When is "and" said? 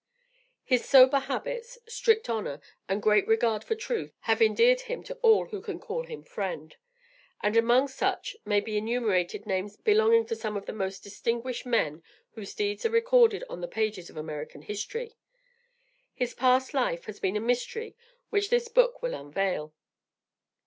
2.89-3.03, 7.43-7.55